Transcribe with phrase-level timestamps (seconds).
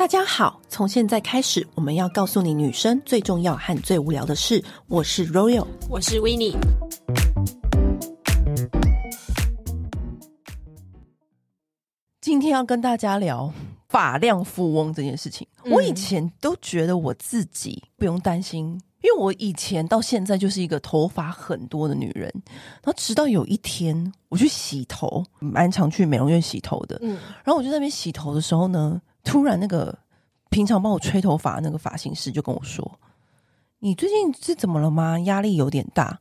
[0.00, 4.64] 大家好，从现在开始，我们要告诉你女生最重要和最无聊的事。
[4.86, 6.56] 我是 Royal，我是 Winnie。
[12.22, 13.52] 今天要跟大家聊
[13.90, 15.46] 发量富翁这件事情。
[15.64, 22.32] 嗯、我以前都觉得我自己不用担心，因为我以前到现在就是一个头发很多的女人。
[22.46, 26.98] 然后直到有一天，我去洗头，蛮常去美容院洗头的。
[27.02, 28.98] 嗯，然后我就在那边洗头的时候呢。
[29.22, 29.96] 突然，那个
[30.48, 32.98] 平常帮我吹头发那个发型师就跟我说
[33.80, 35.18] ：“你最近是怎么了吗？
[35.20, 36.20] 压力有点大。”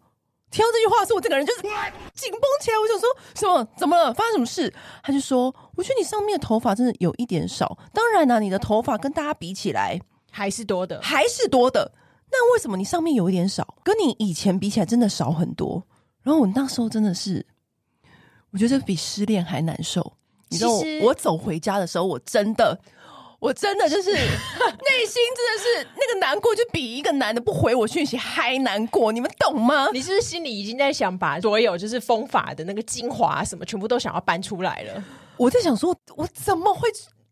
[0.52, 2.78] 听到这句话的时候，我这个人就是紧绷起来。
[2.78, 3.68] 我想说什么？
[3.78, 4.14] 怎么了？
[4.14, 4.74] 发生什么事？
[5.04, 7.78] 他就说：“我觉得你上面的头发真的有一点少。
[7.94, 10.00] 当然啦、啊，你的头发跟大家比起来
[10.32, 11.92] 还是多的，还是多的。
[12.32, 13.76] 那为什么你上面有一点少？
[13.84, 15.84] 跟你以前比起来真的少很多。
[16.24, 17.46] 然后我那时候真的是，
[18.52, 20.14] 我觉得比失恋还难受。”
[20.52, 22.76] 你知道我，我走回家的时候，我真的，
[23.40, 29.12] 我真的就是 内心真的是那个难过，就比一个男的不回我讯息还难过。
[29.12, 29.90] 你们懂吗？
[29.94, 35.04] 你是不是心里已经在想把所有就是风法的那个精华什么全部都想要搬出来了？
[35.38, 36.90] 我在想说，我怎么会？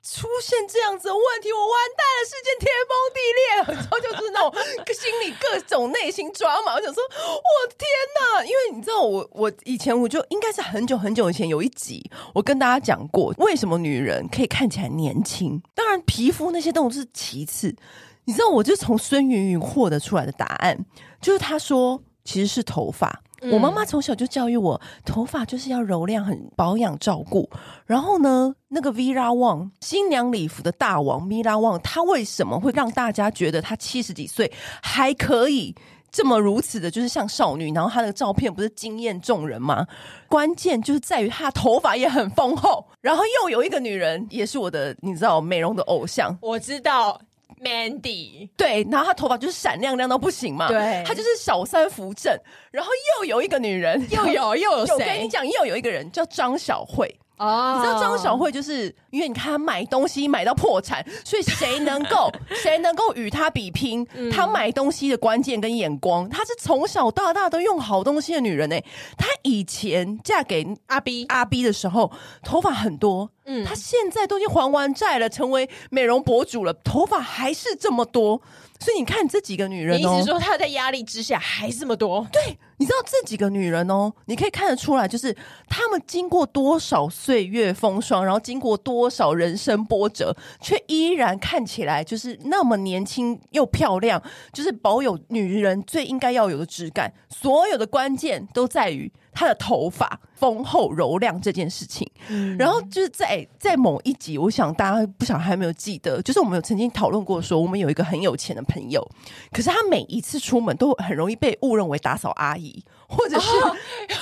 [0.10, 4.54] 出现这样子的问题，我完蛋了，世界天崩地裂，然后就是那种
[4.94, 6.76] 心里各种内心抓嘛。
[6.76, 8.44] 我想说，我天哪！
[8.46, 15.62] 因为你知道我， 我以前我就应该是很久很久以前有一集，我跟大家讲过，为什么女人可以看起来年轻？
[15.76, 17.76] 当然，皮肤那些东西是其次。
[18.24, 20.78] 你知道，我就从孙芸芸获得出来的答案，
[21.22, 23.22] 就是她说其实是头发。
[23.52, 27.50] 我妈妈从小就教育我，头发就是要柔亮，很保养照顾。
[27.86, 35.76] 然后呢，那个 Vera Wang 新娘礼服的大王 Vera Wang，她为什么会让大家觉得她七十几岁还可以
[36.12, 37.72] 这么如此的，就是像少女？
[37.74, 39.86] 然后她的照片不是惊艳众人吗？
[40.28, 42.88] 关键就是在于她头发也很丰厚。
[43.02, 47.22] 然后又有一个女人，也是我的，你知道美容的偶像，我知道。
[47.64, 52.38] Mandy 对，然后她头发就是闪亮亮到不行嘛，对，她就是小三扶正，
[52.72, 54.94] 然后又有一个女人，又有又有 谁？
[54.94, 57.20] 我跟你讲，又有一个人叫张小慧。
[57.38, 62.32] 哦，你知道张小慧就是因为你看她买东西买到破产，所以谁能够
[62.62, 64.06] 谁能够与她比拼？
[64.32, 68.86] 她买东西的关键跟眼光，她是从小到大都用好东西的女人呢、欸。
[69.18, 72.12] 她以前嫁给阿 B 阿 B 的时候，
[72.44, 78.42] 头发很多，嗯，她现在都已经还完债了，成为美容博主了，头发还是这么多。
[78.80, 82.28] 所以你看这几个女人、喔，你意思说她在压力之下还这么多？
[82.32, 85.36] 对，你知道这几个女人哦、喔，你可以看得出来，就是
[85.68, 94.22] 她们经过多少岁月风霜，然后经过多少人生波折，却依然看起来就是那么年轻又漂亮，
[94.54, 97.12] 就是保有女人最应该要有的质感。
[97.30, 99.12] 所有的关键都在于。
[99.40, 109.08] 她的头发丰厚柔亮这件事情，嗯、然后就是在在某一集，我想大家不想还没有记得，就是我们有曾经讨论过说，我们有一个很有钱的朋友，
[109.52, 112.67] 可是他每一次出门都很容易被误认为打扫阿姨，
[113.08, 113.48] 或者是。
[113.60, 113.76] 哦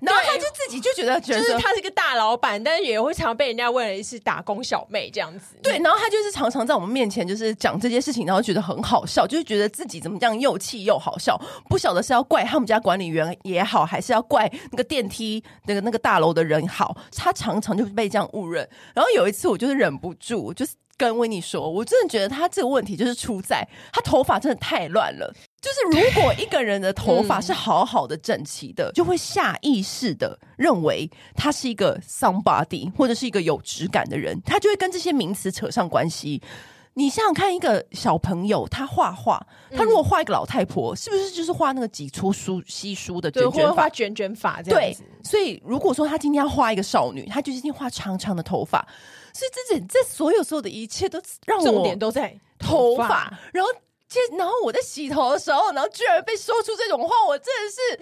[0.00, 5.56] 然后他就自己就觉得，觉得就是他是个大老板，但是也会常被人家问为是打工小妹这样子。
[5.62, 11.38] 对，然后他就是常常在我们面前就是讲这些事情，然后觉得很好笑，就是觉得自己怎么这样又气又好笑，
[11.68, 16.96] 不晓得是要怪他们家管理员也好，还是要怪那个电梯那个那个大楼的人好。
[17.14, 18.66] 他常常就被这样误认。
[18.94, 25.34] 然后有一次我就是忍不住，就是跟维尼说，我真的觉得他这个问题就是出在他头发真的太乱了。
[25.60, 36.42] 就是如果一个人的头发是好好的、整齐的，就会下意识的认为他是一个 somebody 或者是一个有质感的人，他就会跟这些名词扯上关系。
[36.94, 43.74] 你想想看，一个小朋友他画画，他如果画一个老太婆，是不是就是画那个挤出疏稀疏的卷卷发？
[43.74, 45.02] 画卷卷发这样子。
[45.02, 48.80] 对，所以如果说他今天要画一个少女，他就一定画长长的头发。
[49.32, 53.70] 所以这这这所有所有的一切都让我重点都在头发，然后。
[54.36, 57.96] 然后我在洗头的时候，然后居然被说出这种话，我真的是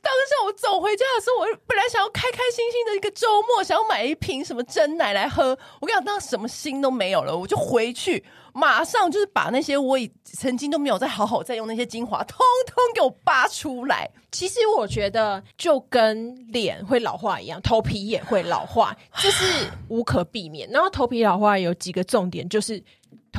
[0.00, 14.08] 当下我走回家的时候，我本来想要开开心心的一个周末，想要买一瓶什么真奶来喝，我跟你讲，当时什么心都没有了，我就回去，马上就是把那些我以曾经都没有再好好再用那些精华，通通给我拔出来。
[14.30, 20.68] 其实我觉得就跟脸会老化一样，头皮也会老化，这是无可避免。
[20.70, 22.80] 然后头皮老化有几个重点，就是。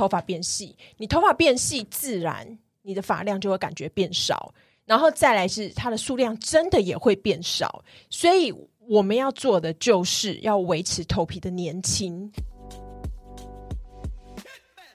[0.00, 4.54] 头发变细，你头发变细，自然你的发量就会感觉变少，
[4.86, 8.50] 然后再来是它的数量真的也会变少，所以
[8.88, 12.32] 我们要做的就是要维持头皮的年轻。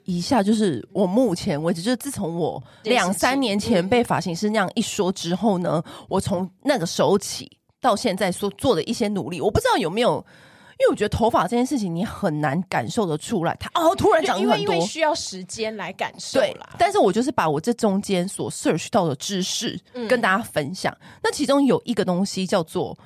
[0.05, 10.25] 以下就是我目前为止，就是自从我两三年前被发型师那样一说之后呢，我从那个时候起到现在所做的一些努力，我不知道有没有。
[10.79, 16.69] 因为我觉得头发这件事情你很难感受得出来，它哦突然长很多，因为需要时间来感受啦。
[16.77, 19.79] 但是我就是把我这中间所 search 到的知识
[20.09, 20.95] 跟大家分享。
[21.01, 22.97] 嗯、那其中有一个东西叫做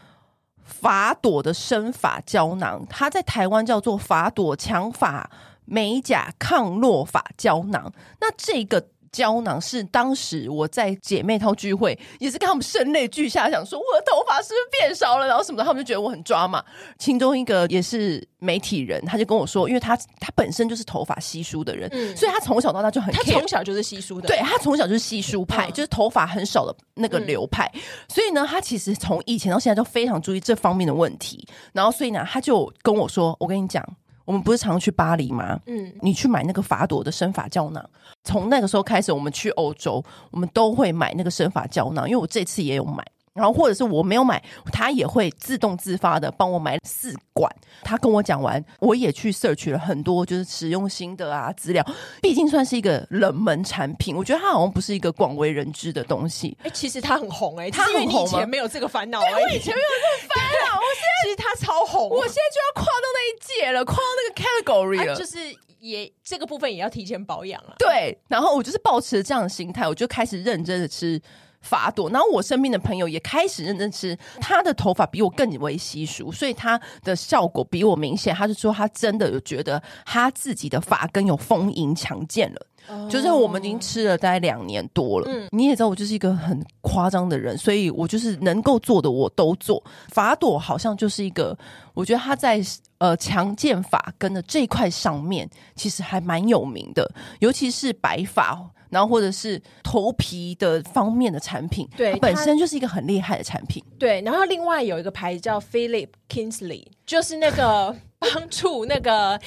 [0.63, 5.29] 法朵的生发胶囊，它在台湾叫做法朵强发
[5.65, 7.91] 美甲抗落发胶囊。
[8.19, 8.87] 那这个。
[9.11, 16.63] 胶囊是当时我在姐妹淘聚会，也是跟他们声泪俱下，想说我的头发是不是变少了，然后什么的，他们就觉得我很抓马。
[16.97, 31.47] 其中一个也是媒体人，他就跟我说，因为他他本身就是头发稀疏的人，嗯、所以他从小到大就很他从小就是稀疏的，对他从小就是稀疏派，嗯、就是头发很少的那个流派，嗯、所以呢，他其实从以前到现在都非常注意这方面的问题。
[31.73, 33.83] 然后，所以呢，他就跟我说：“我跟你讲。”
[34.29, 35.59] 我们不是常去巴黎吗？
[35.65, 37.83] 嗯，你去买那个法朵的生发胶囊。
[38.23, 43.03] 从那个时候开始，我们去欧洲，我们都会买那个生发胶囊，因为我这次也有买。
[43.39, 47.49] 然后或者是我没有买，他也会自动自发的帮我买四管。
[47.81, 51.85] 他跟我讲完，我也去 search 了很多就是使用心得啊资料。
[52.21, 56.57] 毕竟算是一个冷门产品，我觉得它好像不是一个广为人知的东西。
[56.59, 58.25] 哎、欸，其实它很红哎、欸，它很红。
[58.25, 59.87] 以前没有这个烦恼，我以前没有
[60.21, 60.75] 这个烦恼。
[60.75, 65.13] 我现在其实它超红，我现在就要跨到那一届了，跨到那个 category 了。
[65.13, 65.37] 啊、就是
[65.79, 67.75] 也这个部分也要提前保养了。
[67.79, 71.21] 对，然后我就是抱持这样的心态，我就开始认真的吃。
[71.61, 78.33] 发朵，然后我身边的朋友也开始认真吃，他的头发比我更为稀疏，所以他的效果比我明显。
[78.33, 82.65] 他就说他真的有觉得他自己的发根有丰盈强健了，
[83.09, 85.27] 就是我们已经吃了大概两年多了。
[85.29, 89.83] 嗯，你也知道我就是一个很夸张的人，所以我就是能够做的我都做。
[90.09, 91.57] 法朵好像就是一个，
[91.93, 92.61] 我觉得他在
[92.97, 97.09] 呃强健发根的这一块上面，其实还蛮有名的，
[97.39, 98.69] 尤其是白发。
[98.89, 103.83] 然后或者是头皮的方面的产品，对，它本身就是一个很厉害的产品。
[103.99, 109.39] 对，然后另外有一个牌子叫 Philip Kingsley，就是那个 帮助那个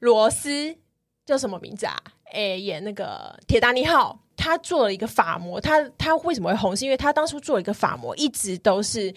[0.00, 0.76] 螺丝
[1.24, 1.96] 叫什么名字啊？
[2.36, 5.60] 诶，演那个《铁达尼号》，他做了一个发膜。
[5.60, 6.76] 他他为什么会红？
[6.76, 9.14] 是因为他当初做了一个发膜，一直都是。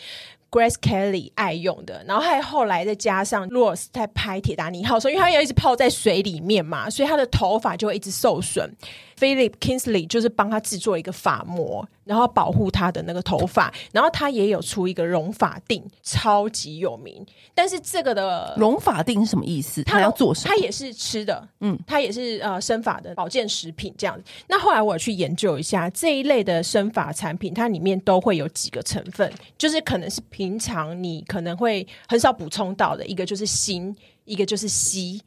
[0.52, 8.76] Grace Kelly 爱用的，然后还后来再加上 Rose 在拍《铁达尼号》所以因为他要一直泡在水里面嘛，所以他的头发就会一直受损。
[9.20, 13.70] Philip Kingsley 就是帮他制作一个发膜，然后保护他的那个头发。
[13.92, 17.26] 然后他也有出一个溶发定，超级有名。
[17.54, 19.84] 但是这个的溶发定是什么意思？
[19.84, 20.56] 他要做什么？
[20.56, 24.24] 他也是吃的，嗯，他也是呃生发的保健食品这样子。
[24.48, 30.22] 那后来我去研究一下这一类的生发产品，它里面都会有几个成分，就是可能是。
[30.40, 33.94] 平常你可能会很少补充到的一个就是锌，
[34.24, 35.20] 一个就是硒。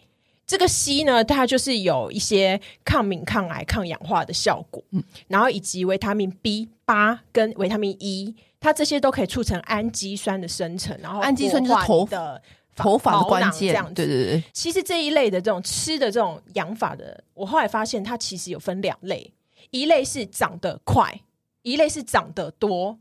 [0.46, 4.82] 这个硒呢，它就是有一些抗敏、抗癌、抗氧化的效果。
[4.92, 10.98] 嗯，然后以及维他命 B 八跟维他命 E，它这些都可以促成氨基酸的生成。
[11.02, 12.40] 然后氨基酸就是头的
[12.74, 13.68] 头发的关键。
[13.68, 14.42] 这样子，对对对。
[14.54, 19.30] 其实这一类的这种吃的这种养法的，我后来发现它其实有分两类，
[19.72, 21.20] 一类是长得快，
[21.60, 22.98] 一类是长得多。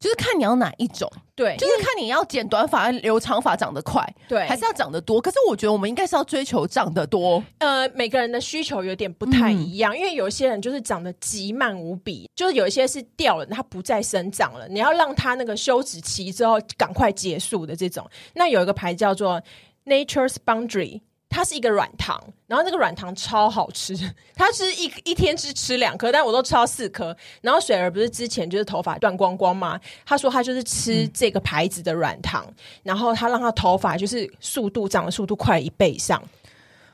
[0.00, 5.20] 就是看你要哪一种，对，就是看你要剪短发、留长发长得快，对，还是要长得多。
[5.20, 7.42] 可是我觉得我们应该是要追求长得多。
[7.58, 18.08] 呃，每个人的需求有点不太一样，嗯、因为有一些人就是长得极慢无比，就是有一些是掉了，它不再生长了，你要让它那个休止期之后赶快结束的这种。
[18.34, 19.42] 那有一个牌叫做
[19.84, 21.00] Nature's Boundary。
[21.28, 23.94] 它是一个软糖，然后那个软糖超好吃，
[24.34, 27.14] 它是一一天只吃两颗，但我都吃到四颗。
[27.42, 29.78] 然后水儿不是之前就是头发断光光嘛？
[30.06, 36.22] 他说他就是吃这个牌子的软糖，嗯、然后他让他头发就是速度长的速度快一倍以上。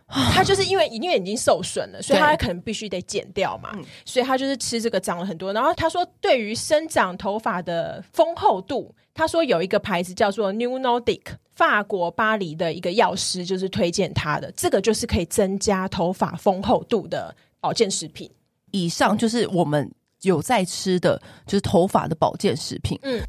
[0.07, 3.71] 他就是因为因为已经受损了，所以他可能必须得剪掉嘛，
[4.05, 5.53] 所以他就是吃这个长了很多。
[5.53, 11.23] 然后他说，对于生长头发的丰厚度，他说有一个牌子叫做 New Nordic，
[11.55, 18.31] 法国巴黎的一个药师就是推荐他的，这个就是可以增加头发丰厚度的保健食品。
[18.73, 19.91] 以上就是我们
[20.23, 22.99] 有在吃的就是头发的保健食品。
[23.03, 23.23] 嗯。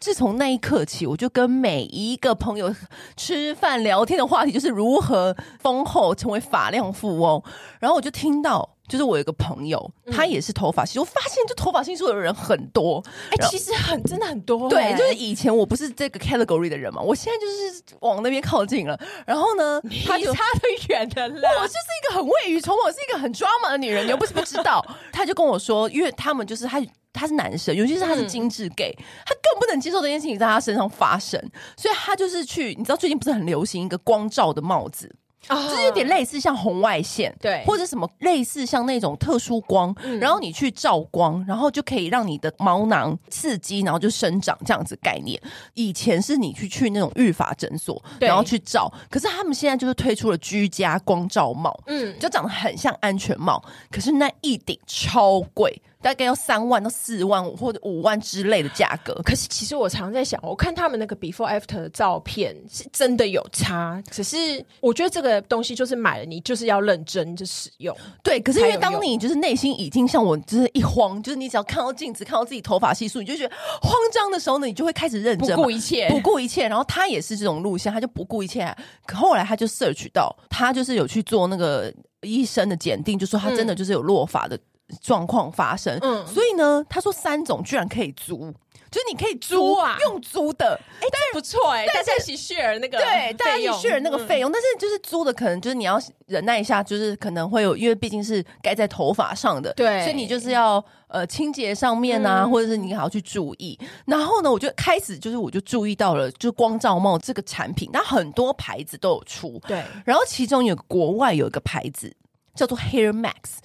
[0.00, 2.74] 自从那一刻起，我就跟每一个朋友
[3.18, 7.42] 吃饭聊天的话题就是如何丰厚成为发量富翁。
[7.78, 13.02] 然后我就听到，就是我有一个朋友，他也是头发稀疏，我发现就头发稀疏的人很多。
[13.30, 14.68] 哎、欸，其实很真的很多。
[14.68, 19.00] 对，就是以前我不是这个 category 的人嘛，我现在就是往那边靠近了。
[19.24, 21.48] 然后呢，他就差得远的了。
[21.60, 24.84] 我就是一个很未雨绸缪，我是一个很 drama 的女人，你又不是不知道。
[25.12, 26.84] 他就跟我说，因为他们就是他。
[27.12, 31.40] 他是男生，尤其是他是精致 gay，、嗯、他更不能接受这件事情在他身上发生，
[31.76, 35.18] 所以他就是去，你知道最近不是很流行一个光照的帽子，啊、
[35.48, 45.40] 就是有点类似像红外线，对，或者什么类似像那种特殊光，嗯、然后你去照光，然后就可以让你的毛囊刺激，然后就生长这样子概念。
[45.74, 55.82] 以前是你去去那种育发诊所，然后去照，可是他们现在就是推出了居家光照帽，嗯，就长得很像安全帽，可是那一顶超贵。
[56.02, 67.94] 大概要三万到四万五或者五万之类的价格，可是其实我常在想，我看他们那个 before after 的照片是真的有差，可是我觉得这个东西就是买了，你就是要认真就使用。
[68.22, 76.66] 对，可是因为当你就是内心已经像我，就是一慌，就是你只要看到镜子，看到自己头发稀疏，你就觉得慌张的时候呢，你就会开始认真不顾一切，不顾一切。
[76.66, 78.74] 然后他也是这种路线，他就不顾一切。
[79.06, 81.92] 可后来他就 search 到，他就是有去做那个
[82.22, 84.58] 医生的鉴定，就说他真的就是有落发的。
[84.90, 88.52] 嗯状况发生，嗯，所以呢，他说三种居然可以租，
[88.90, 103.78] 就是你可以租，租啊，用租的，哎、欸，但不错哎、欸，大家一起 share 那个，对，大家一起 share 那个费用，嗯、但是就是租的可能就是你要忍耐一下，就是可能会有，因为毕竟是盖在头发上的，对，所以你就是要呃清洁上面啊，嗯、或者是你还要去注意。
[104.06, 112.12] 然后呢，我就开始就是我就注意到了，就光照帽这个产品，那很多牌子都有出，对，然后其中有国外有一个牌子
[112.54, 113.60] 叫做 Hair Max，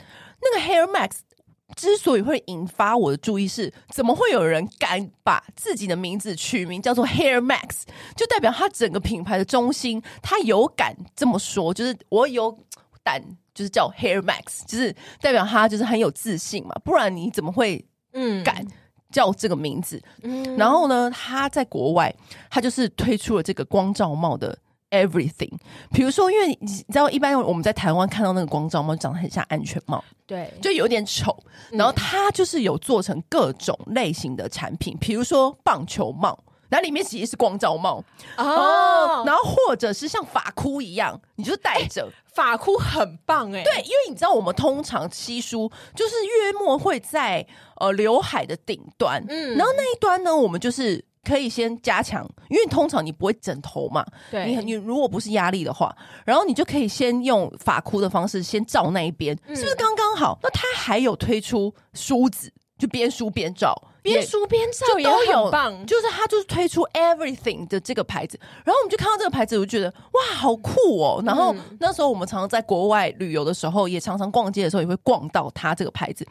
[0.52, 1.20] 那个 Hair Max。
[1.76, 7.82] 之所以会引发我的注意是，怎么会有人敢把自己的名字取名叫做 Hair Max，
[8.16, 12.56] 就代表他整个品牌的中心，他有敢这么说，就是我有
[13.04, 13.20] 胆，
[13.54, 17.84] 就是叫 Hair Max，就是代表他就是很有自信嘛，不然你怎么会
[18.14, 18.66] 嗯敢
[19.12, 20.02] 叫这个名字？
[20.22, 22.14] 嗯，然后呢，他在国外，
[22.50, 24.58] 他就是推出了这个光照帽的。
[24.96, 25.52] Everything，
[25.92, 31.36] 比如说，因为你知道，一般我们在台湾看到那个光照帽长得很像安全帽，对，就有点丑。
[31.72, 38.02] 然后它就是有做成各种类型的产品，比如说棒球帽，然后里面其实是光照帽
[38.38, 39.24] 哦。
[39.26, 43.62] 然后或者是像发箍一样，你就戴着发箍很棒哎。
[43.64, 47.46] 对，因为你知道，我们通常稀疏就是约莫会在
[47.82, 51.04] 呃刘海的顶端，嗯，然后那一端呢，我们就是。
[51.26, 54.06] 可以先加强，因为通常你不会整头嘛。
[54.32, 60.40] 对，你你如果不是压力的话，然后你就可以先用发箍的方式先照那一边，嗯、是不是刚刚好？
[60.44, 63.74] 那他还有推出梳子，就边梳边照。
[64.02, 71.24] 边梳边照也很棒，就是他就是推出 everything 的这个牌子，然后我们就看到这个牌子，我就觉得哇，好酷哦！
[71.26, 76.24] 然后那时候我们常常在国外旅游的时候，也常常逛街的时候，也会逛到他这个牌子。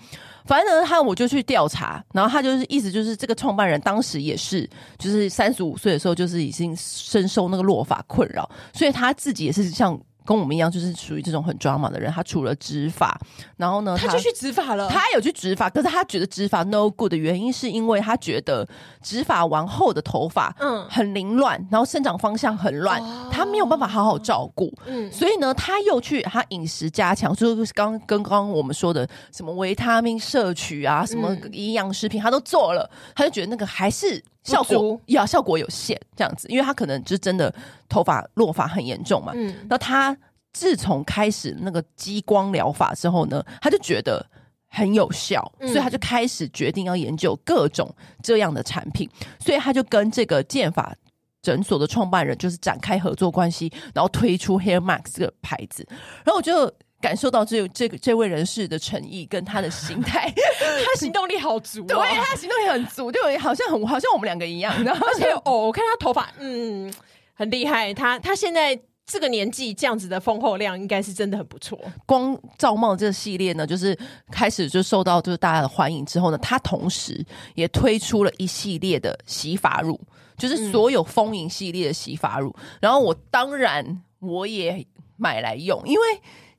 [0.45, 10.01] 反正呢，他我就去调查，然后他就是意思就是这个创办人当时也是，就是三十五岁的时候，就是已经深受那个落发困扰，所以他自己也是像。
[10.25, 12.11] 跟我们一样，就是属于这种很 drama 的人。
[12.11, 13.19] 他除了植发，
[13.57, 14.89] 然后呢，他就去植发了。
[14.89, 18.67] 他有去植发，可是他觉得植发 no good 的原因，是因为他觉得
[19.03, 24.73] 植发完后的头发嗯很凌乱，然后生长方向很乱，哦、他没有办法好好照顾。
[24.87, 34.23] 嗯，所以呢，他又去他饮食加强，就是刚跟刚刚我们说的什么维他命摄取啊，什么营养食品，他都做了，他就觉得那个还是。
[34.45, 37.53] 效果呀效果有限，这样子，因为他可能就真的
[37.89, 39.33] 头发落发很严重嘛。
[39.35, 40.17] 嗯，那他
[40.53, 44.25] 自从开始那个激光疗法之后呢，他就觉得
[44.69, 49.09] 很有效，所以他就开始决定要研究各种这样的产品，
[49.41, 50.95] 所以他就跟这个剑法
[51.43, 55.87] 诊所的创办人就是展开合作关系，然后推出 Hair Max 这个牌子，
[56.25, 56.73] 然后我就。
[57.05, 66.91] 感受到这这个这位人士的诚意跟他的心态， 他行动力好足，哦，对，他行动力很足，就好像很好像我们两个一样，然后而且哦，我看他头发，嗯，
[67.35, 71.79] 很厉害，他他现在这个年纪这样子的丰厚量，应该是真的很不错。
[72.07, 73.95] 光照帽这个系列呢，就是
[74.33, 77.23] 开始就受到就是大家的欢迎之后呢，他同时
[77.55, 80.01] 也推出了一系列的洗发乳，
[80.39, 84.87] 就是所有丰盈系列的洗发乳，嗯、然后我当然我也
[85.19, 86.01] 买来用，因为。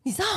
[0.05, 0.27] 你知道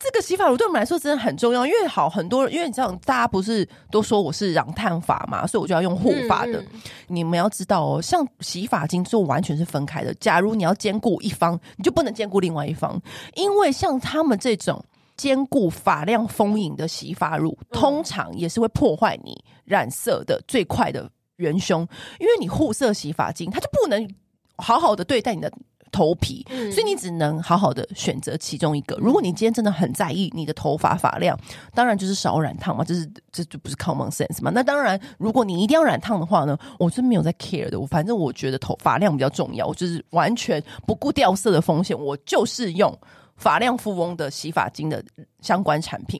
[0.00, 6.60] 这个洗发乳对我们来说真的很重要，因为好很多人，因为你知道大家不是都说我是染烫发嘛，所以我就要用护发的。
[6.60, 10.12] 嗯嗯、你们要知道哦，像洗发精就完全是分开的。
[10.14, 13.00] 假如你要兼顾一方，你就不能兼顾另外一方，
[13.34, 14.84] 因为像他们这种
[15.16, 21.86] 兼顾发量丰盈的洗发乳，通常也是会破坏你染色的最快的元凶，
[22.18, 24.12] 因为你护色洗发精，它就不能
[24.56, 25.52] 好好的对待你的。
[25.92, 28.96] 头皮，所以你只能好好的选择其中一个。
[28.96, 31.38] 如果你今天真的很在意你的头发发量，
[31.74, 34.50] 当然就是少染烫嘛，这是这就不是 common sense 嘛。
[34.52, 37.78] 那当然，如果你一定要染烫的话呢，我是没有在 care 的。
[37.78, 42.98] 我反正我觉得头发量比较重要，我就是完全不顾掉色的风险，我就是用
[43.36, 45.04] 发量富翁的洗发精的
[45.42, 46.18] 相关产品，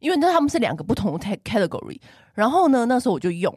[0.00, 2.00] 因为那他们是两个不同的 category。
[2.34, 3.56] 然后呢，那时候我就用，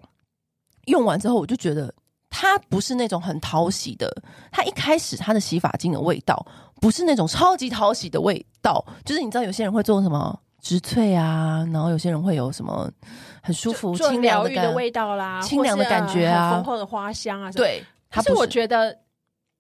[0.86, 1.92] 用完之后我就觉得。
[2.30, 4.10] 它不是那种很讨喜的。
[4.52, 6.46] 它一开始它的洗发精的味道
[6.82, 12.90] 不是那种超级讨喜的味道，就是你知道有些人会做什么植萃啊，然后有些人会有什么
[13.42, 17.52] 很舒服、清凉的，的味道啦，清凉的感觉啊，丰厚的花香啊。
[17.52, 18.98] 对，它不是，是我觉得。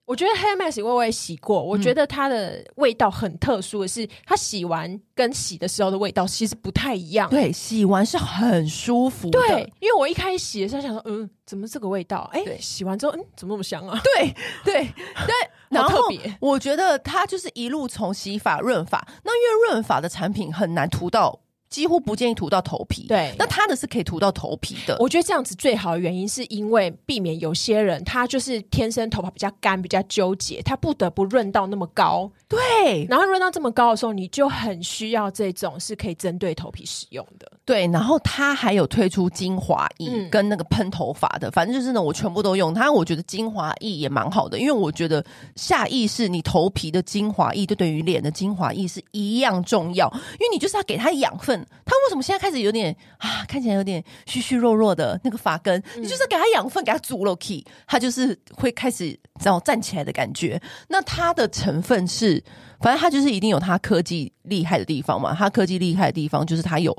[0.09, 7.29] 我觉得 Hair Mask 我也洗过，我觉得它的味道很特殊的是，它洗完跟洗的时候的味道其实不太一样。
[7.29, 9.39] 对，洗完是很舒服的。
[9.39, 12.27] 对，因为我一开始洗的时候想说，嗯，怎么这个味道？
[12.33, 14.01] 哎，洗完之后，嗯，怎么那么香啊？
[14.03, 14.33] 对
[14.65, 14.83] 对
[15.27, 15.35] 对，
[15.69, 16.01] 然后
[16.39, 21.39] 我觉得它就是一路从洗发润发，那因为润发的产品很难涂到。
[21.69, 23.33] 几乎不建议涂到头皮，对。
[23.37, 24.97] 那它的是可以涂到头皮的。
[24.99, 32.29] 我觉得这样子最好的原因是因为避免有些人他就是天生头发比较干、比较纠结，他不得不润到那么高。
[32.47, 33.05] 对。
[33.07, 37.51] 然后润到这么高的时候，你就很需要这种是可以针对头皮使用的。
[37.65, 37.85] 对。
[37.87, 42.91] 然后它还有推出精华液跟那个喷头发的，嗯、反正就是呢，我全部都用它。
[42.91, 45.23] 我觉得精华液也蛮好的，因为我觉得
[45.55, 51.58] 下意识你头皮的精华液就等于脸的精华液是一样重要，因为你就是要给它养分。
[51.85, 53.45] 他为什么现在开始有点啊？
[53.47, 60.61] 看起来有点虚虚弱弱的那个发根，嗯、你就是给他养分，给他足了 key，他就是会开始这样站起来的感觉。
[60.87, 62.43] 那它的成分是，
[62.79, 65.33] 反正它就是一定有它科技厉害的地方嘛。
[65.33, 66.95] 它科技厉害的地方就是它有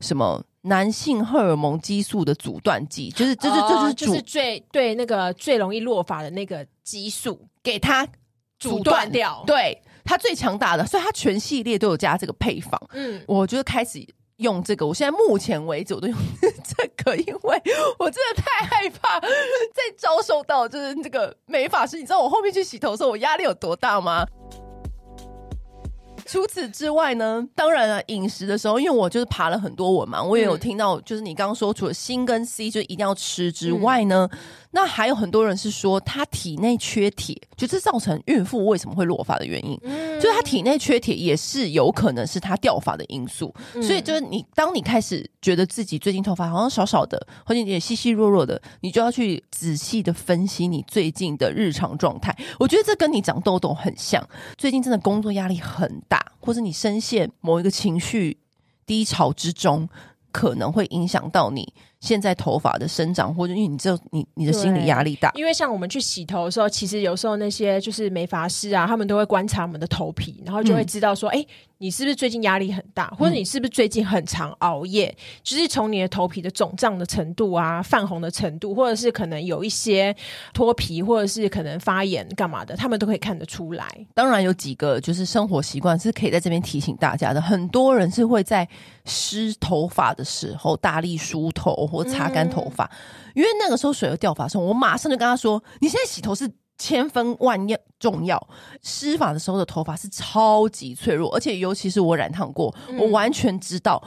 [0.00, 8.06] 什么男性荷尔蒙激素的阻断剂，就是这就这就是就是最对那个最容易落发的那个激素，给它
[8.58, 9.42] 阻断掉。
[9.46, 12.80] 对，它最强大的，所以它全系列都有加这个配方。
[12.92, 14.04] 嗯，我就开始。
[14.40, 16.16] 用这个，我现在目前为止我都用
[16.64, 17.62] 这个，因为
[17.98, 21.98] 我真的太害怕再遭受到就是这个美发师。
[21.98, 24.24] 你知道我后面去洗头的时候，我压力有多大吗？
[26.24, 34.38] 除此之外呢，当然了，饮食的时候，因为我就是爬了很多文嘛，我也有听到，就是你刚刚说，除了锌跟 C 就一定要吃之外呢，嗯、
[34.72, 43.54] 那还有很多人是说他体内缺铁，就是造成孕妇为什么会落发的原因，嗯、就是他体内缺铁也是有可能是他掉发的因素。
[43.74, 52.36] 嗯、所以就是你当你开始觉得自己最近头发好像少少的，或者也细细弱弱的，你就要去仔细的分析你最近的日常状态。
[52.58, 54.24] 我觉得这跟你长痘痘很像，
[54.56, 56.24] 最近真的工作压力很大。
[56.42, 58.38] 或者你深陷某一个情绪
[58.86, 59.86] 低潮之中，
[60.32, 65.30] 可能会影响到你现在头发的生长，或者因为你这你你的心理压力大。
[65.34, 71.42] 因为像我们去洗头的时候，其实有时候那些就是美发师啊，他们都会观察我们的头皮，然后就会知道说，哎、嗯。
[71.42, 71.48] 欸
[71.82, 75.06] 你是不是最近压力很大，或者你是不是最近很常熬夜？
[75.06, 80.14] 嗯、就是从你的头皮的肿胀的程度啊、泛红的程度，或者是可能有一些
[80.52, 83.88] 脱皮，或者是可能发炎干嘛的，他们都可以看得出来。
[84.12, 87.40] 当然有几个就是生活习惯是可以在这边提醒大家的。
[87.40, 88.68] 很多人是会在
[89.06, 96.50] 湿头发的时候大力梳头或擦干头发，嗯、因为那个时候水又掉发的时候，我马上就跟他说：“你现在洗头是。”
[96.80, 98.42] 千分万要重要，
[98.82, 104.02] 湿发的时候的头发是超级脆弱，而且尤其是我染烫过，嗯、我完全知道，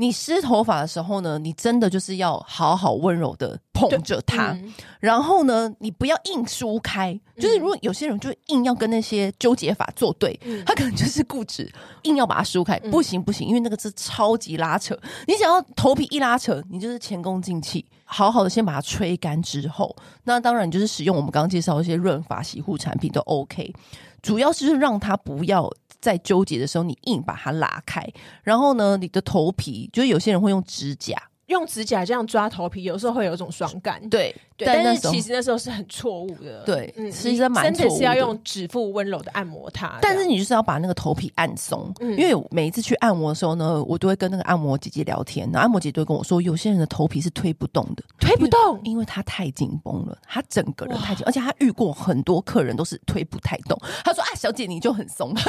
[0.00, 11.70] 你湿头发的时候呢，你真的就是要好好温柔的捧着它，嗯、然后呢，你不要硬梳开，嗯、就是如果有些人就硬要跟那些纠结法作对，嗯、他可能就是固执，
[12.04, 17.84] 硬要把它梳开，嗯、不行不行，因为那个是超级拉扯，你想要头皮一拉扯，你就是前功尽弃。
[18.12, 23.72] 好好的先把它吹干之后，那当然就是使用我们刚刚介绍的一些润发洗护产品都 OK，
[24.20, 28.06] 主要是让它不要在纠结的时候你硬把它拉开，
[28.42, 34.34] 然后呢，你的头皮就是有些人会用指甲，用指甲这样抓头皮，有时候会有一种爽感，对。
[34.66, 37.88] 对但是其实那时候是很错误的，对，嗯，其实蛮错误的。
[37.88, 53.78] 真的是要用指腹温柔的按摩它，但是你就是要把那个头皮按松，嗯、因为每一次去按摩的时候呢，我都会跟那个按摩姐姐聊天，然后按摩姐姐都会跟我说，有些人的头皮是推不动的，推不动，因为，因为他太紧绷了，他整个人太紧，而且他遇过很多客人都是推不太动。
[54.04, 55.40] 他说：“啊，小姐你就很松， 哇，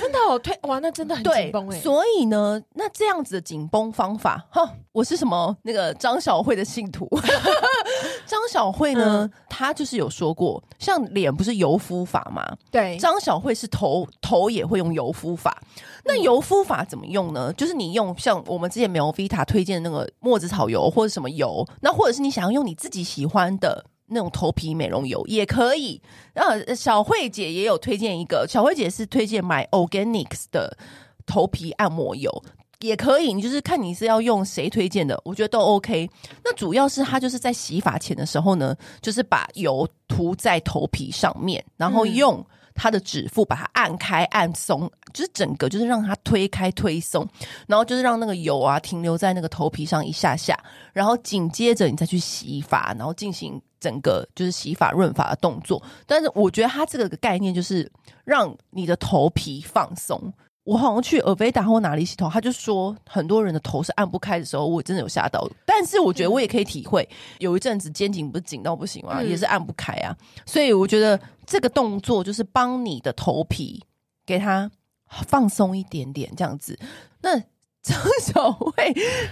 [0.00, 7.08] 真的哦，推哇，那真的很紧绷哎。”所以呢，那这样子的紧绷方法，哈，我是什么那个张小慧的信徒。
[8.26, 12.44] 张小慧呢，她、嗯、就是有说过，像脸不是油敷法吗？
[12.70, 15.62] 对，张小慧是头头也会用油敷法。
[16.04, 17.52] 那油敷法怎么用呢？
[17.52, 26.02] 就是你用像我们之前 Melvita 推荐的那个墨子草油或者什么油，那或者是你想要用你自己喜欢的那种头皮美容油也可以。
[26.34, 30.76] 然后小慧姐也有推荐一个，小慧姐是推荐买 Organics 的
[31.24, 32.42] 头皮按摩油。
[32.82, 36.08] 也可以，你就是看你是要用谁推荐的，我觉得都 OK。
[36.44, 47.26] 那主要是它就是在洗发前的时候呢，就是把油涂在头皮上面，然后用它的指腹，把它按开按松，就是整个就是让它推开推松，
[47.66, 50.58] 然后就是让那个油啊停留在那个头皮上一下下，
[50.92, 55.82] 然后紧接着你再去洗发，然后进行整个就是洗发润发的动作。
[56.06, 57.90] 但是我觉得它这个概念就是
[58.24, 60.32] 让你的头皮放松。
[60.64, 65.48] 我好像去 Aveda 或哪里洗头，他就说很多人的头是按不开的时候，我真的有吓到。
[65.66, 69.18] 但是我觉得我也可以体会，有一阵子肩颈不是紧到不行吗？
[69.20, 70.16] 嗯、也是按不开啊。
[70.46, 73.82] 所以我觉得这个动作就是帮你的头皮
[74.24, 74.70] 给它
[75.06, 76.78] 放松一点点，这样子。
[77.20, 77.42] 那。
[77.82, 78.72] 张小慧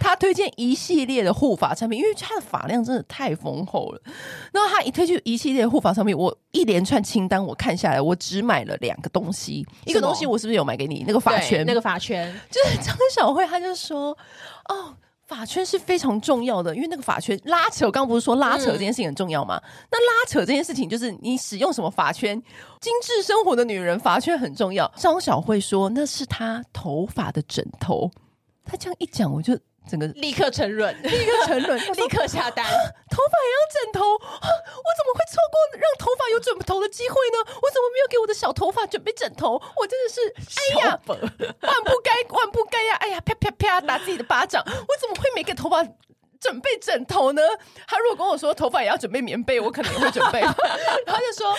[0.00, 4.00] 她推荐一系列的护发产品，因为她的发量真的太丰厚了。
[4.52, 9.64] 然后她一推出一系列护发产品，我一连串清单我看下来，我只买了两个东西。
[9.84, 11.04] 一个东西我是不是有买给你？
[11.06, 14.16] 那个发圈，那个发圈，就是张小慧，她就说
[14.68, 19.60] ：“哦，发圈是非常重要的，因为那个发圈拉扯，我刚刚不是说拉扯这件事情很重要吗？
[19.62, 22.34] 嗯、那拉扯这件事情，就是你使用什么发圈，
[22.80, 28.10] 精致生活的女人发圈很重要。”张小慧说：“那是她头发的枕头。”
[28.70, 32.64] 他这样一讲，我就整个立刻沉沦，立刻沉沦， 立刻下单。
[33.10, 37.38] 头发也要枕头，我怎么会错过让头发有枕头的机会呢？
[37.62, 39.54] 我怎么没有给我的小头发准备枕头？
[39.76, 40.20] 我真的是，
[40.78, 42.94] 哎呀， 万不该，万不该呀！
[43.00, 44.62] 哎呀，啪啪啪，打自己的巴掌。
[44.64, 45.84] 我怎么会没给头发？
[46.40, 47.42] 准备枕头呢？
[47.86, 50.40] 他如果跟我说头发也要准备棉被，我可能也会准备。
[51.04, 51.54] 他就说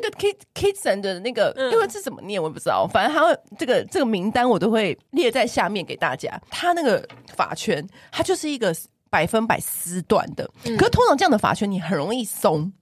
[0.00, 6.40] 这个 Kit Kitson 的那个，因为这怎么念我也不知道，反正他这个这个名单我都会列在下面给大家。
[6.50, 8.74] 他那个发圈，它就是一个
[9.08, 12.72] 百分百丝缎的，可是通常这样的发圈你很容易松。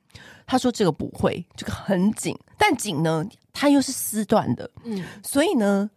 [0.47, 5.91] 他说这个不会，这个很紧，但紧呢，它又是丝缎的，嗯，所以呢，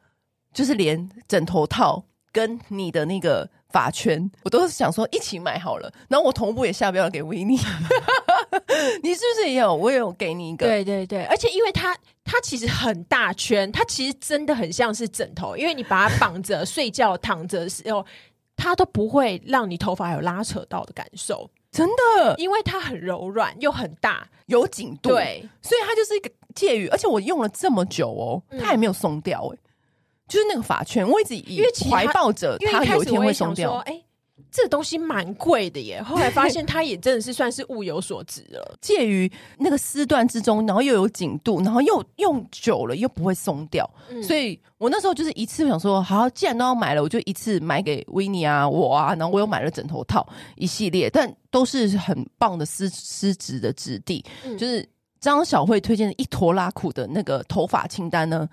[0.54, 3.50] 就是连枕头套跟你的那个。
[3.70, 7.60] 发圈，我都是想说一起买好了，然后我同步也下标了给维尼，
[9.02, 9.74] 你是不是也有？
[9.74, 18.06] 我也有给你一个，对对对，而且因为它它其实很大圈，它其实真的很像是枕头，因为你把它绑着睡觉躺着的时候，
[18.56, 29.60] 它都不会让你头发有拉扯到的感受，真的，因为它很柔软又很大，有紧度，对，所以它就是一个介于，而且我用了这么久哦，它也没有松掉哎、欸。
[30.28, 33.78] 就是那个发圈，我一直以为怀抱着它有一天会松掉。
[33.86, 34.06] 哎、欸，
[34.52, 36.02] 这个东西蛮贵的耶。
[36.04, 43.90] 后来发现它也真的是算是物有所值了，介于那个丝缎之中，然后又有紧度，然后又用久了又不会松掉。
[44.10, 54.24] 嗯、所以我那时候就是一次想说，好，既然都要买了，我就一次买给维尼啊，我啊，然后我又买了枕头套一系列，但都是很棒的丝丝质的质地。
[54.44, 54.88] 嗯、就是
[55.20, 58.48] 张小慧推荐的一坨拉苦的那个头发清单呢。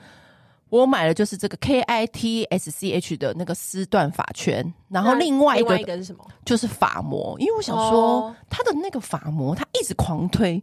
[0.74, 6.26] 我买的就是这个 K I T S C H 的那个丝缎发圈，然后另外一个是什么？
[6.44, 10.60] 就是发膜，因为我想说他的那个发膜，他一直狂推，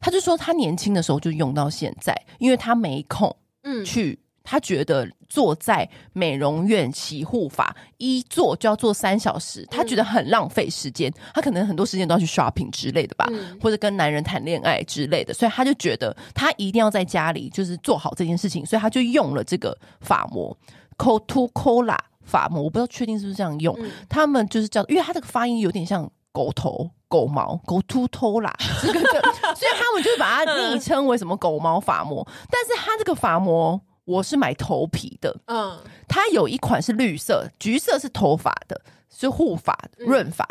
[0.00, 4.18] 他就说他年轻的时候就用到现在，因为他没空，嗯，去。
[4.44, 11.12] 他觉得坐在美容院洗护发，一坐就要坐三小时，他觉得很浪费时间。
[11.34, 20.56] 他可能很多时间都要去 shopping 之类的吧，嗯、或者跟男人谈恋爱之类的，所以他就觉得他一定要在家里就是做好这件事情，所以他就用了这个发膜
[20.98, 23.74] c o t o c o l a 发膜，我不知道确定是不是这样用。
[23.78, 29.00] 嗯、他们就是叫，因为他这个发音有点像狗头、狗毛、Cotucola 这个，
[29.54, 32.26] 所以他们就把它昵称为什么狗毛发膜。
[32.50, 33.80] 但是它这个发膜。
[34.04, 40.48] 我是买头皮的，嗯，它有一款是绿色，橘色是头发的，是护发润发。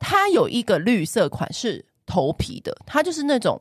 [0.00, 3.60] 它有一个绿色款是头皮的，它就是那种。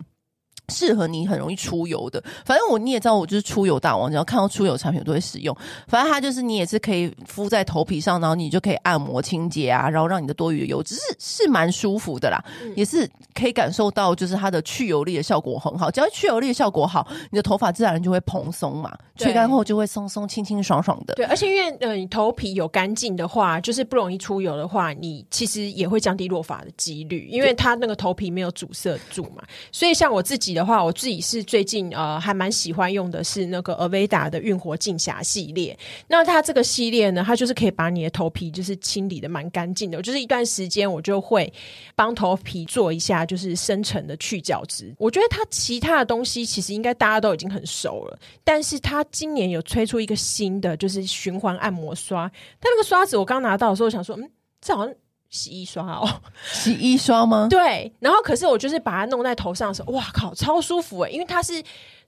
[0.70, 5.56] 适合你很容易出油的，反正我你也知道，我就是出油大王，只要看到出油产品我都会使用。
[5.88, 15.92] 反正它就是你也是可以敷在头皮上，然后你就可以按摩清洁啊，然后让你的多余的油脂是是蛮舒服的啦，嗯、也是可以感受到就是它的去油力的效果很好。
[15.92, 21.14] 只要去油力的效果好，你的头发自然就会蓬松嘛，吹干后就会松松、清清爽爽的。
[21.16, 29.44] 对，而且因为呃你头皮有干净的话，就是不容易出油的话，你其实也会降低落发的几率，因为它那个头皮没有阻塞住嘛。
[29.72, 35.78] 所以像我自己的话，我自己是最近呃还蛮喜欢用的是那个 Aveda 的运活净瑕系列。
[36.08, 40.02] 那它这个系列呢，它就是可以把你的头皮就是清理的蛮干净的。
[40.02, 41.52] 就是一段时间我就会
[41.96, 44.94] 帮头皮做一下就是深层的去角质。
[44.98, 52.28] 我觉得它其他的东西其实应该大家都已经很熟了，但是它今年有推出一个新的就是循环按摩刷。
[52.60, 54.30] 它那个刷子我刚拿到的时候我想说，嗯，
[54.62, 54.94] 这好像。
[55.34, 56.08] 洗衣刷哦，
[56.46, 57.48] 洗衣刷吗？
[57.50, 61.62] 对，然后可是我就是把它弄在头上的时候，哇靠，超舒服诶，因为它是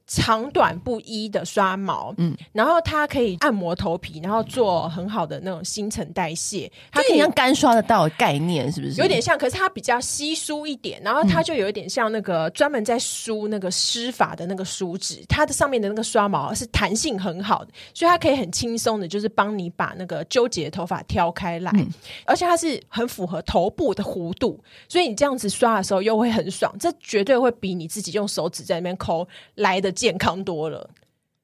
[0.07, 9.01] 长短不一的刷毛，嗯，然后它可以按摩头皮，然后做很好的那种新陈代谢，它可以像干刷得到的概念，是不是？
[9.01, 21.87] 有点像，可是它比较稀疏一点，然后它就有一点像那个专门在梳那个湿发的那个梳子，它的上面的那个刷毛是弹性很好的，所以它可以很轻松的，就是帮你把那个纠结的头发挑开来，嗯，
[22.25, 30.89] 而且它是很符合头部的弧度，所以你这样子刷的时候又会很爽，这绝对会比你自己用手指在那边抠来的健康多了。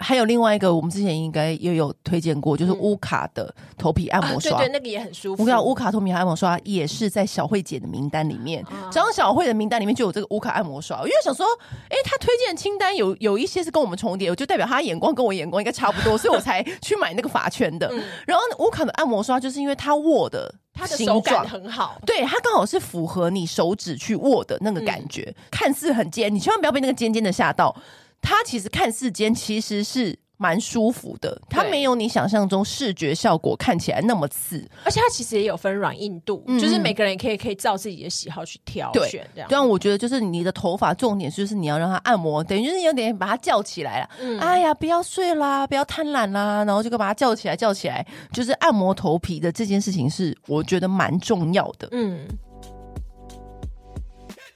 [0.04, 5.44] 还有另外一个，我们之前应该也有推荐过，就是乌卡的头皮按摩刷，嗯啊、对对，那个也很舒服。
[5.44, 10.98] 我讲，乌卡头皮按摩刷也是在小慧姐的名单里面，只要小慧的名单里面就有这个乌卡按摩刷。
[11.02, 11.46] 因为想说，
[11.88, 17.88] 哎，她推荐的清单有有一些是跟我们重叠，我就代表她眼光跟我眼光应该差不多， 所以我才去买那个发圈的。
[17.92, 27.76] 嗯、然后乌卡的按摩刷就是因为它握的，它的手感很好，对，它刚好是符合你手指去握的那个感觉，嗯、看似很尖，你千万不要被那个尖尖的吓到。
[28.22, 31.40] 它其实看世间，其实是蛮舒服的。
[31.50, 39.50] 它没有你想象中视觉效果看起来那么刺，而且它其实也有分软硬度，嗯、就是每个人也可以可以照自己的喜好去挑选这样。
[39.50, 44.10] 对，我觉得就是你的头发重点就是你要让它按摩，等于就是有点把它叫起来了。
[44.20, 51.88] 嗯、哎呀，不要睡啦，不要贪婪啦，然后就把它叫起来，叫起来，就是按摩头皮的这件事情是我觉得蛮重要的。
[51.92, 52.28] 嗯。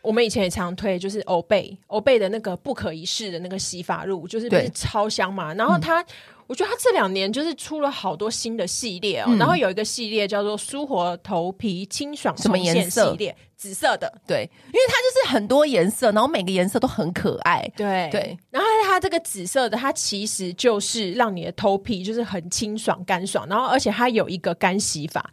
[0.05, 5.53] 我们以前也常推，就是欧贝欧贝的那个不可一世的那个洗发露，就是不是超香嘛。
[5.55, 6.05] 然后它，嗯、
[6.47, 9.25] 我觉得它这两年就是出了好多新的系列哦。
[9.29, 14.13] 嗯、然后有一个系列叫做舒活头皮清爽什么颜色系列，紫色的。
[14.27, 17.61] 对，因为它就是很多颜色，然后每个颜色都很可爱。
[17.75, 18.21] 对对。
[18.21, 25.31] 对然后它这个紫色的，它其实就是让你的头皮就是很清爽干爽，然后而且它有一个干洗法，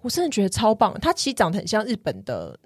[0.00, 0.98] 我真的觉得超棒。
[1.00, 2.58] 它其实长得很像日本的。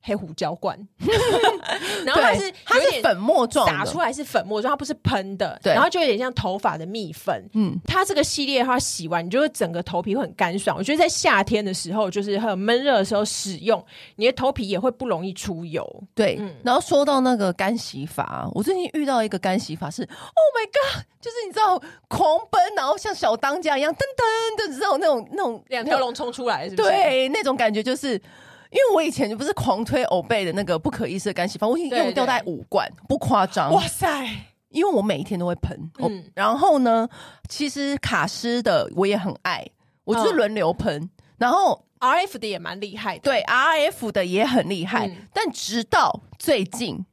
[0.00, 0.78] 黑胡椒罐，
[2.06, 7.44] 然后它是它是粉末状，打出来是粉末状，它不是喷的，对，然后就有点像头发的蜜粉。
[7.52, 10.76] 嗯，它这个系列的话，洗完你就会整个头皮会很干爽。
[10.78, 13.84] 我觉得在夏天的时候，就是很闷热的时候使用，
[14.16, 15.84] 你的头皮也会不容易出油。
[16.14, 26.88] 对，嗯、然后说到那个干洗法，我最近遇到一个干洗法是，Oh my God，就是你知道狂奔，然后像小当家一样噔噔的，知道那种那种两条龙冲出来是不是？
[26.88, 28.18] 对，那种感觉就是。
[28.70, 33.72] 因为我以前就不是狂推欧贝的那个不可一世的干洗发，我已经用掉大概五罐，不夸张。
[33.72, 34.28] 哇塞！
[34.70, 37.08] 因为我每一天都会喷，嗯，然后呢，
[37.48, 39.66] 其实卡诗的我也很爱，
[40.04, 47.06] 我就是轮流喷，嗯、然后 RF 的也蛮厉害的，对，RF 的也很厉害，嗯、但直到最近。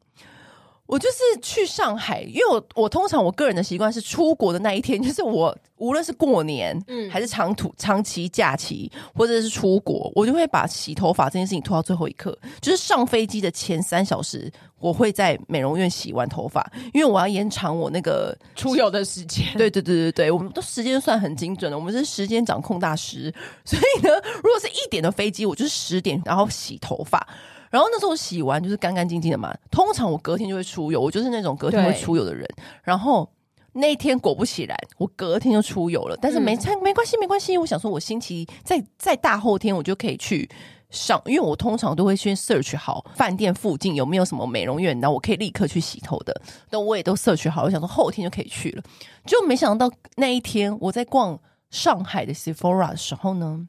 [0.88, 19.44] 我就是去上海，因为我我通常我个人的习惯是出国的那一天，就是我无论是过年，嗯，还是长途长期假期，或者是出国，我就会把洗头发这件事情拖到最后一刻，就是上飞机的前三小时，我会在美容院洗完头发，因为我要延长我那个出游的时间。
[19.58, 23.34] 对对对对对，我们都时间算很精准的，我们是时间掌控大师，
[23.66, 27.28] 所以呢，如果是一点的飞机，我就是十点然后洗头发。
[27.76, 32.48] 然后那时候洗完就是干干净净的嘛，通常我隔天就会出油，我就是那种隔天会出油的人。
[32.82, 33.30] 然后
[33.74, 40.50] 那天果不其然，我隔天就出油了，但是没、嗯、没关系没关系，我想说我星期在在大后天我就可以去
[40.90, 46.42] 上，因为我通常都会先 search 好饭店附近有没有什么美容院，然后我可以立刻去洗头的。
[46.70, 48.84] 那我也都 search 好，我想说后天就可以去了，
[49.26, 51.38] 就没想到那一天我在逛
[51.70, 53.68] 上海的 Sephora 的时候呢。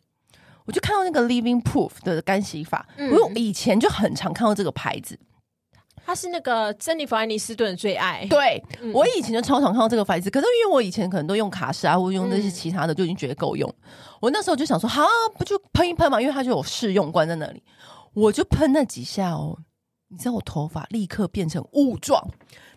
[0.67, 5.19] 我就看到那个 Living Proof 的干洗法，我以前就很常看到这个牌子，
[6.05, 8.27] 它是那个珍妮弗·安妮斯顿的最爱。
[8.29, 13.69] 对，嗯、我以前就超常看到这个牌子，可是因为我以前可能都用卡诗啊，或者用那些其他的，就已经觉得够用。
[13.69, 15.07] 嗯、我那时候就想说，好，
[15.39, 17.63] 不就喷一喷嘛，因为它就有试用罐在那里，
[18.13, 19.59] 我就喷那几下哦。
[20.09, 22.25] 你知道我头发立刻变成雾状，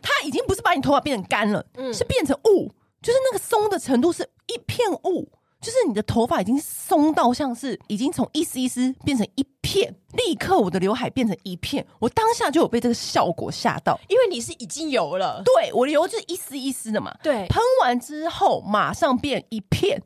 [0.01, 2.71] 它已经不是把你头发变成干了，嗯、是变成雾，
[3.01, 5.31] 就是那个松的程度是一片雾。
[5.61, 20.01] 就是你的头发已经松到像是已经从一丝一丝变成一片，立刻我的刘海变成一片，我当下就有被这个效果吓到，因为你是已经油了，对，我的油就是一丝一丝的嘛，对，喷完之后马上变一片，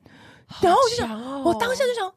[0.60, 2.12] 然后我就想，哦、我当下就想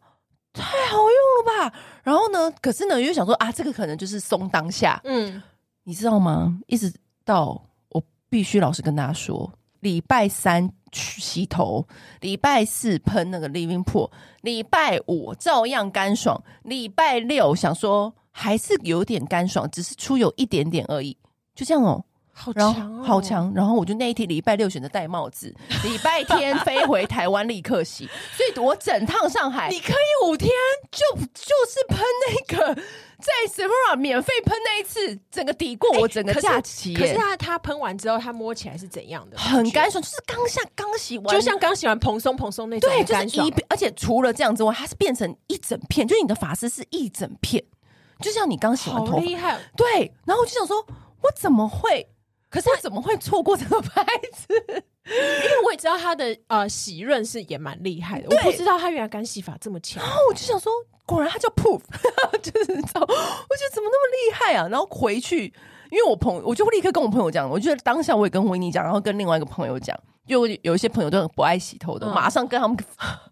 [0.55, 5.43] 太好用了吧，然后呢，可是呢又想说啊，这个可能就是松当下，嗯，
[5.85, 6.59] 你知道吗？
[6.69, 6.91] 一直
[7.23, 10.73] 到我必须老实跟大家说，礼拜三。
[10.93, 11.87] 去洗头，
[12.21, 14.11] 礼拜四喷那个 Living Pro，
[14.43, 21.17] 礼拜五照样干爽，礼拜六想说还是有点干爽，只是出油一点点而已，
[21.55, 22.05] 就这样哦。
[22.39, 23.51] 好然强、好强。
[23.55, 28.07] 然后我就那一天礼拜六选择戴帽子，礼拜天飞回台湾立刻洗。
[28.37, 30.51] 所以我整趟上海，你可以五天
[30.93, 36.99] 就就是喷那个在 Sephora 免费喷那一次，整个抵过我整个假期耶。
[37.01, 39.39] 可是它它喷完之后，它摸起来是怎样的？
[39.39, 42.91] 很干爽，就是刚下刚洗完，就像刚洗完蓬松蓬松那种。
[42.91, 47.65] 对，就是一，而且除了这样之外，它是变成一整片，就是你的发丝是一整片，
[48.21, 49.13] 就像你刚洗完头。
[49.13, 49.59] 好厉害！
[49.75, 50.87] 对，然后我就想说，
[51.23, 52.07] 我怎么会？
[52.57, 54.47] 可是他怎么会错过这个牌子？
[54.49, 60.03] 因为我也知道他的呃洗润是也蛮厉害的，我不知道他原来干洗法这么强。
[60.03, 60.73] 然后我就想说，
[61.05, 61.83] 果然他叫 Proof，
[62.43, 64.67] 就是你知道，我觉得怎么那么厉害啊？
[64.69, 65.53] 然后回去，
[65.91, 69.95] 因为我朋友，我就立刻跟我朋友讲，我觉得当下我也跟维尼讲，然后跟另外一个朋友讲，
[70.27, 72.75] 就有一些朋友都很不爱洗头的，嗯、马上跟他们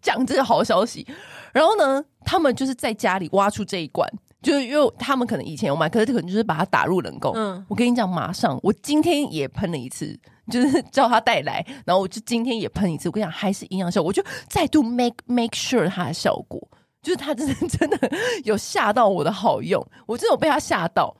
[0.02, 1.06] 讲这个好消息。
[1.50, 4.06] 然后呢，他们就是在家里挖出这一罐。
[4.44, 7.32] 就是因为他们可能以前有买，可是可能就是把它打入冷宫。
[7.34, 10.16] 嗯，我跟你讲，马上我今天也喷了一次，
[10.50, 13.08] 就是叫他带来，然后我就今天也喷一次。
[13.08, 16.60] 我跟你讲，还是一样效果，我就再度 make make sure 它的效果，
[17.00, 17.98] 就是它真的真的
[18.44, 21.16] 有吓到我的好用，我真的有被它吓到。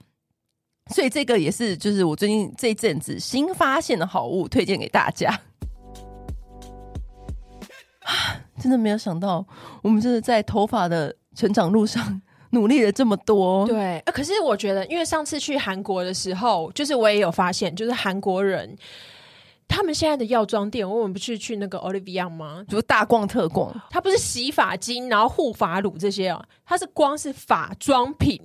[0.91, 5.31] 所以这个也是就是我最近这一阵子新发现的好物，推荐给大家。
[8.01, 8.13] 啊，
[8.61, 9.47] 真的没有想到，
[9.83, 12.21] 我们真的在头发的成长路上。
[12.55, 18.75] 努力了这么多，对，可是我觉得，因为上次去韩国的时候，就是我也有发现，就是韩国人
[19.69, 22.65] 他们现在的药妆店，我们不是去那个 Olivia 吗？
[22.69, 28.41] 就大逛特逛，它不是洗发精，然后护发乳这些哦，它是光是发妆品。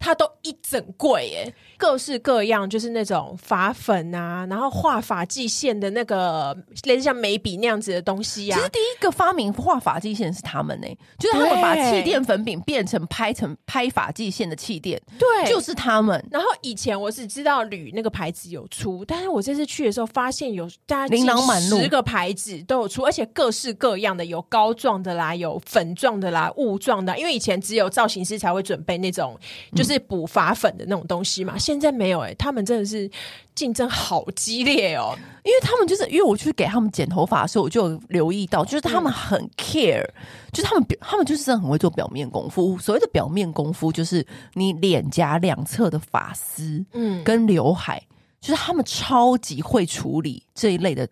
[0.00, 8.56] 它都一整柜耶，各式各样，就是那种发粉啊，然后画发际线的那个类似像眉笔那样子的东西啊。
[8.56, 10.86] 其实第一个发明画发际线是他们呢，
[11.18, 16.26] 就是他们把气垫粉饼变成拍成拍发际线的气垫，对，就是他们。
[16.30, 27.18] 然后以前我只知道铝那个牌子有出，但是我这次去的时候发现有大家琳琅满目，十个牌子都有出，而且各式各样的，有膏状的啦，有粉状的啦，雾状的。
[27.18, 29.38] 因为以前只有造型师才会准备那种，
[29.76, 29.89] 就是。
[29.92, 31.58] 是补发粉的那种东西嘛？
[31.58, 33.10] 现在没有哎、欸，他们真的是
[33.54, 35.16] 竞争好激烈哦。
[35.42, 40.14] 因为他们就是因为我去给他们剪头发的时候，我就留意到，就是他们很 care，、嗯、
[40.52, 42.76] 就是他们表，他们就是真的很会做表面功夫。
[42.78, 48.06] 所谓的表面功夫，就是你脸颊两侧的发丝，嗯，跟刘海，
[48.40, 51.08] 就是他们超级会处理这一类的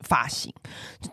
[0.00, 0.52] 发型。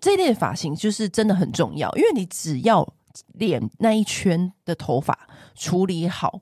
[0.01, 2.87] 这一类的发型就是真的很重要，因为你只要
[3.33, 5.17] 脸那一圈的头发
[5.55, 6.41] 处理好。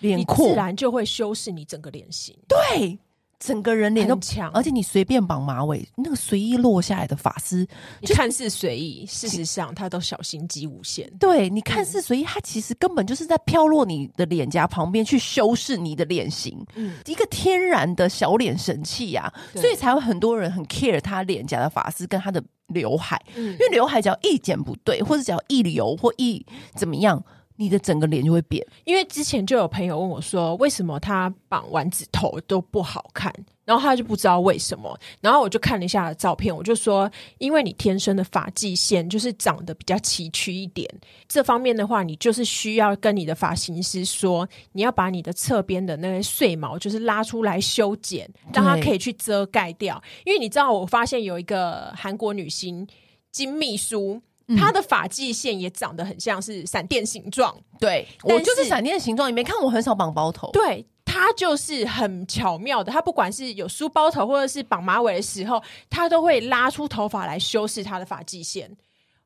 [0.00, 2.36] 脸阔，自然就会修饰你整个脸型。
[2.48, 2.98] 对，
[3.38, 7.66] 整个人脸都强，而且你随便绑马尾，那个随意落下来的发丝，
[8.00, 11.10] 你看似随意，事实上它都小心机无限。
[11.18, 27.22] 对，你看似随意，它其实根本就是在飘落你的脸颊旁边去修饰你的脸型，嗯，一个天然的小脸神器呀、啊，所以才会很多人很 care 他脸颊的发丝跟他的刘海，嗯、因为刘海只要一剪不对，或者只要一留或一怎么样。
[27.56, 33.32] 你的整个脸就会变，因为之前就有朋友问我说，为什么他绑丸子头都不好看，
[33.64, 40.88] 然后他就不知道为什么，然后我就看了一下照片，我就说，因为你天生的发际线就是长得比较崎岖一点，
[41.26, 52.86] 这方面的话，你就是需要跟你的发型师说，你要把你的侧边的那些碎毛就是拉出来修剪，让它可以去遮盖掉，因为你知道，我发现有一个韩国女星
[53.32, 54.20] 金秘书。
[54.56, 59.28] 他的发际线也长得很像是闪电形状，对，我就是闪电形状。
[59.28, 62.92] 你没看我很少绑包头，对，他就是很巧妙的。
[62.92, 68.70] 他不管是有梳包头或者是绑马尾的时候，他都会拉出头发来修饰他的发际线。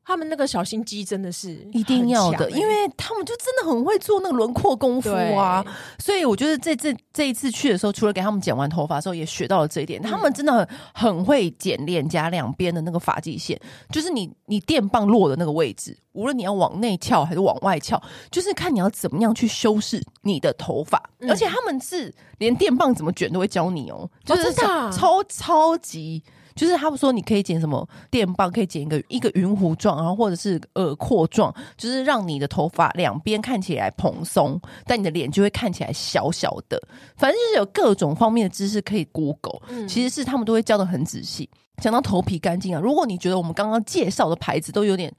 [0.03, 5.63] 他们那个小心机真的是一定要的，因为他们就真的很会做那个轮廓功夫啊。
[5.99, 10.01] 所以我觉得这这这一次去的时候，除了给他们剪完头发的时候，也学到了这一点。
[10.01, 13.59] 他们真的很很会剪脸颊两边的那个发际线，
[13.91, 21.01] 就是你你电棒落的那个位置，无论你要往内翘还是往外翘，就是看你要怎么样去修饰你的头发。
[21.29, 26.23] 而且他们是连电棒怎么卷都会教你哦，就是超超级。
[26.55, 36.81] 就是他们说你可以剪什么电棒，可以剪一个一个云弧状，然后或者是耳廓状，就是让你的头发两边看起来蓬松，但你的脸就会看起来小小的。
[37.15, 41.49] 反正就是有各种方面的知识可以 Google，其实是他们都会教的很仔细。
[41.77, 45.11] 讲到头皮干净啊，如果你觉得我们刚刚介绍的牌子都有点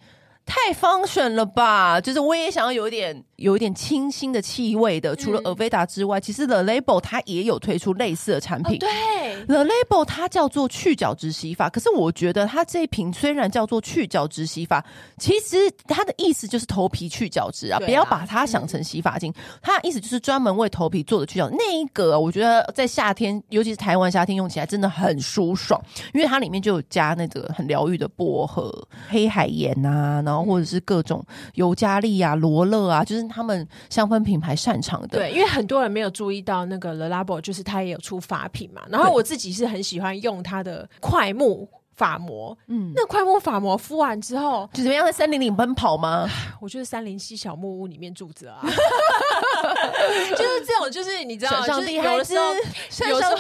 [0.45, 2.01] 太 function 了吧？
[2.01, 5.15] 就是我也想要有一点有一点清新的气味的。
[5.17, 8.77] 除了 Aveda 之外，嗯、其实 The Label 它也有推出类似的产品。
[8.77, 14.85] 哦、对，The Label 它叫做去角质洗发，可是我觉得它这一瓶虽然叫做去角质洗发，
[15.19, 19.33] 其实它的意思就是头皮去角质啊，不要把它想成洗发精。
[19.37, 21.49] 嗯、它的意思就是专门为头皮做的去角。
[21.51, 25.81] 那一个我觉得在夏天，尤其是台湾夏天用起来真的很舒爽，
[26.13, 28.73] 因为它里面就有加那个很疗愈的薄荷、
[29.09, 35.09] 黑海盐啊，然后或者是各种尤加利啊、罗勒啊，就是他们香氛品牌擅长的。
[35.09, 38.83] 对，因为很多人没有注意到那个 Le Labo，就是它也有出法品嘛。
[38.89, 41.69] 然后我自己是很喜欢用它的快木。
[41.95, 46.27] 发膜，嗯，那快木发膜敷完之后，就怎么样在森林里奔跑吗？
[46.59, 48.61] 我就是三零七小木屋里面住着啊，
[50.37, 52.53] 就是这种，就是你知道， 就是有的时候，
[53.09, 53.37] 有时候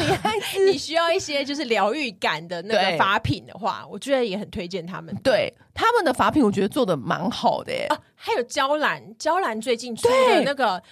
[0.67, 5.15] 你需要一些就是疗愈感的那个法品的话，我觉得也很推荐他们。
[5.23, 7.87] 对他们的法品，我觉得做的蛮好的耶。
[7.89, 10.83] 啊，还有娇兰，娇兰最近出的那个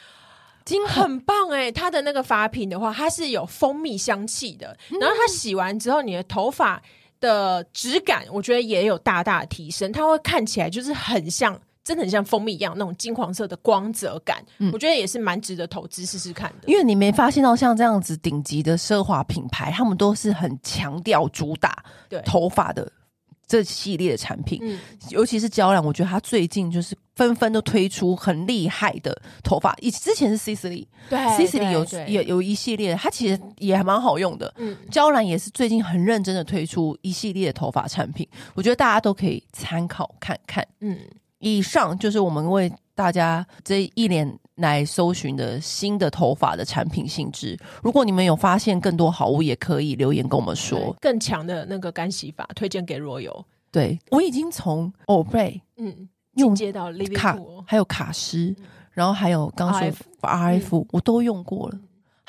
[0.65, 6.83] 金很棒哎，它的那个发品的话，它是有蜂蜜香气的，然后它洗完之后，你的头发。
[7.21, 11.61] 的质感，我觉得也有大大的提升，它会看起来就是很像，
[11.91, 16.69] 真的很像蜂蜜一样那种金黄色的光泽感，嗯、我觉得也是蛮值得投资试试看的。
[16.69, 22.89] 因为你没发现到像这样子顶级的奢华品牌，他们都是很强调主打对头发的。
[23.49, 24.79] 这系列的产品，嗯、
[25.09, 29.75] 尤其是娇兰，我觉得它最近就是纷纷都推出很厉害的头发。
[29.81, 34.55] 以之前是 Sisley，对，Sisley 有也有一系列，它其实也还蛮好用的。
[34.59, 38.25] 嗯，娇兰也是最近很认真的推出一系列的头发产品，
[38.55, 40.65] 我觉得大家都可以参考看看。
[40.79, 40.97] 嗯，
[41.41, 47.59] 以上就是我们为大家这一年来搜寻的新的头发的产品性质。
[47.83, 50.97] 如果你们有发现更多好物，也可以留言跟我们说。
[51.01, 53.45] 更强的那个干洗法推荐给若油。
[53.73, 61.79] 对，我已经从 Obray 嗯用接到卡，还有卡诗，嗯、然后还有刚说 RF，我都用过了。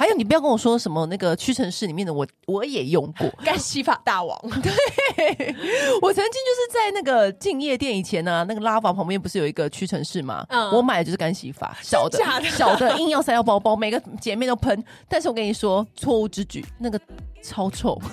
[0.01, 4.35] 还有，你不要跟我说什么那个屈臣氏里面的我，我我也用过 干洗发大王。
[4.61, 5.55] 对，
[6.01, 10.43] 我曾经就是在那个敬业店以前呢、啊，那个拉法旁边不是有一个屈臣氏吗？
[10.49, 14.83] 嗯，我买的就是干洗发，小的，的 小的硬要塞到包包，每个姐妹都喷。
[15.07, 16.99] 但是我跟你说，错误之举，那个
[17.41, 17.99] 超臭。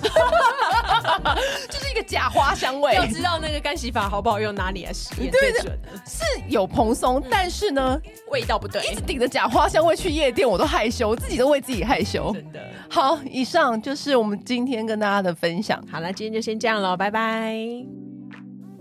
[1.69, 2.93] 就是一个假花香味。
[2.95, 5.89] 要知道那个干洗法好不好用，哪里来实验最准的？
[6.05, 7.99] 是有蓬松，但是呢，
[8.31, 8.85] 味道不对。
[8.87, 12.31] 一直顶着假花香味去夜店，我都害羞，我自己都为自己害羞。
[12.33, 12.59] 真的。
[12.89, 15.83] 好，以上就是我们今天跟大家的分享。
[15.91, 17.55] 好了，今天就先这样了，拜拜。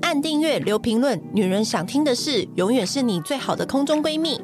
[0.02, 4.40] 按订阅，留评论，女人想听的事，永远是你最好的空中闺蜜。